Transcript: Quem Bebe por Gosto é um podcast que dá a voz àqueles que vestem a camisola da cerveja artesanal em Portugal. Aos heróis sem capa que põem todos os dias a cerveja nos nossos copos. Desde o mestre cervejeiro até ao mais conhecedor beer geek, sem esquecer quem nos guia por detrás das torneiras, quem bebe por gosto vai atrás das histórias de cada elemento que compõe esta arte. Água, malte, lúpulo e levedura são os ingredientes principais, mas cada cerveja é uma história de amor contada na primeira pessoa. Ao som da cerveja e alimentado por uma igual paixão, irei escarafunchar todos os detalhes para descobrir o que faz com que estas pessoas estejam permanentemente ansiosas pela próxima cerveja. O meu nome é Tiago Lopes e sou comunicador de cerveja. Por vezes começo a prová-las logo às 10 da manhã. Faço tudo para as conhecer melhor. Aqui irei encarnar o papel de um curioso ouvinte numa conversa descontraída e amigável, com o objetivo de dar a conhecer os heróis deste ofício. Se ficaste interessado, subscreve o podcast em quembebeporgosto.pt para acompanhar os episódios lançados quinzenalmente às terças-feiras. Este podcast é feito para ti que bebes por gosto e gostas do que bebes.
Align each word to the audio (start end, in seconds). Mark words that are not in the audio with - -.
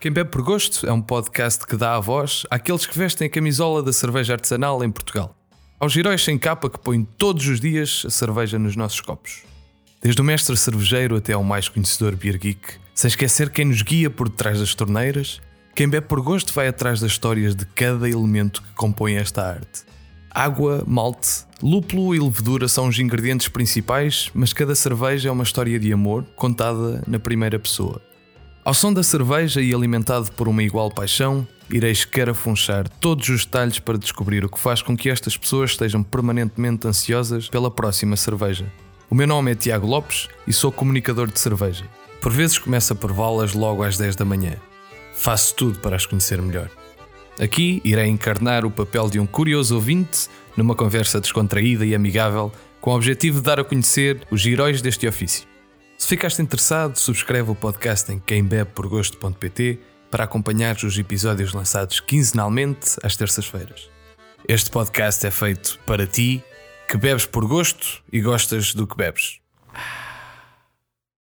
Quem 0.00 0.12
Bebe 0.12 0.30
por 0.30 0.42
Gosto 0.42 0.86
é 0.86 0.92
um 0.92 1.02
podcast 1.02 1.66
que 1.66 1.76
dá 1.76 1.96
a 1.96 2.00
voz 2.00 2.46
àqueles 2.48 2.86
que 2.86 2.96
vestem 2.96 3.26
a 3.26 3.30
camisola 3.30 3.82
da 3.82 3.92
cerveja 3.92 4.34
artesanal 4.34 4.84
em 4.84 4.90
Portugal. 4.90 5.34
Aos 5.80 5.96
heróis 5.96 6.22
sem 6.22 6.38
capa 6.38 6.70
que 6.70 6.78
põem 6.78 7.04
todos 7.04 7.46
os 7.48 7.60
dias 7.60 8.04
a 8.06 8.10
cerveja 8.10 8.58
nos 8.58 8.76
nossos 8.76 9.00
copos. 9.00 9.42
Desde 10.00 10.20
o 10.20 10.24
mestre 10.24 10.56
cervejeiro 10.56 11.16
até 11.16 11.32
ao 11.32 11.42
mais 11.42 11.68
conhecedor 11.68 12.14
beer 12.14 12.38
geek, 12.38 12.74
sem 12.94 13.08
esquecer 13.08 13.50
quem 13.50 13.64
nos 13.64 13.82
guia 13.82 14.08
por 14.08 14.28
detrás 14.28 14.60
das 14.60 14.74
torneiras, 14.74 15.40
quem 15.74 15.88
bebe 15.88 16.06
por 16.06 16.20
gosto 16.20 16.52
vai 16.52 16.68
atrás 16.68 17.00
das 17.00 17.10
histórias 17.10 17.54
de 17.54 17.66
cada 17.66 18.08
elemento 18.08 18.62
que 18.62 18.72
compõe 18.74 19.16
esta 19.16 19.42
arte. 19.42 19.82
Água, 20.36 20.84
malte, 20.86 21.46
lúpulo 21.62 22.14
e 22.14 22.20
levedura 22.20 22.68
são 22.68 22.88
os 22.88 22.98
ingredientes 22.98 23.48
principais, 23.48 24.30
mas 24.34 24.52
cada 24.52 24.74
cerveja 24.74 25.30
é 25.30 25.32
uma 25.32 25.44
história 25.44 25.78
de 25.78 25.90
amor 25.90 26.26
contada 26.36 27.02
na 27.06 27.18
primeira 27.18 27.58
pessoa. 27.58 28.02
Ao 28.62 28.74
som 28.74 28.92
da 28.92 29.02
cerveja 29.02 29.62
e 29.62 29.72
alimentado 29.72 30.30
por 30.32 30.46
uma 30.46 30.62
igual 30.62 30.90
paixão, 30.90 31.48
irei 31.70 31.90
escarafunchar 31.90 32.86
todos 33.00 33.26
os 33.30 33.46
detalhes 33.46 33.78
para 33.78 33.96
descobrir 33.96 34.44
o 34.44 34.50
que 34.50 34.60
faz 34.60 34.82
com 34.82 34.94
que 34.94 35.08
estas 35.08 35.38
pessoas 35.38 35.70
estejam 35.70 36.02
permanentemente 36.02 36.86
ansiosas 36.86 37.48
pela 37.48 37.70
próxima 37.70 38.14
cerveja. 38.14 38.70
O 39.08 39.14
meu 39.14 39.26
nome 39.26 39.52
é 39.52 39.54
Tiago 39.54 39.86
Lopes 39.86 40.28
e 40.46 40.52
sou 40.52 40.70
comunicador 40.70 41.32
de 41.32 41.40
cerveja. 41.40 41.86
Por 42.20 42.30
vezes 42.30 42.58
começo 42.58 42.92
a 42.92 42.96
prová-las 42.96 43.54
logo 43.54 43.82
às 43.82 43.96
10 43.96 44.16
da 44.16 44.24
manhã. 44.26 44.56
Faço 45.14 45.54
tudo 45.54 45.78
para 45.78 45.96
as 45.96 46.04
conhecer 46.04 46.42
melhor. 46.42 46.68
Aqui 47.40 47.82
irei 47.84 48.06
encarnar 48.06 48.64
o 48.64 48.70
papel 48.70 49.10
de 49.10 49.20
um 49.20 49.26
curioso 49.26 49.74
ouvinte 49.74 50.28
numa 50.56 50.74
conversa 50.74 51.20
descontraída 51.20 51.84
e 51.84 51.94
amigável, 51.94 52.50
com 52.80 52.92
o 52.92 52.94
objetivo 52.94 53.40
de 53.40 53.44
dar 53.44 53.60
a 53.60 53.64
conhecer 53.64 54.26
os 54.30 54.44
heróis 54.46 54.80
deste 54.80 55.06
ofício. 55.06 55.46
Se 55.98 56.08
ficaste 56.08 56.40
interessado, 56.40 56.96
subscreve 56.96 57.50
o 57.50 57.54
podcast 57.54 58.10
em 58.10 58.18
quembebeporgosto.pt 58.18 59.80
para 60.10 60.24
acompanhar 60.24 60.76
os 60.76 60.98
episódios 60.98 61.52
lançados 61.52 62.00
quinzenalmente 62.00 62.96
às 63.02 63.16
terças-feiras. 63.16 63.90
Este 64.48 64.70
podcast 64.70 65.26
é 65.26 65.30
feito 65.30 65.78
para 65.86 66.06
ti 66.06 66.42
que 66.88 66.96
bebes 66.96 67.26
por 67.26 67.46
gosto 67.46 68.02
e 68.12 68.20
gostas 68.20 68.72
do 68.72 68.86
que 68.86 68.96
bebes. 68.96 69.45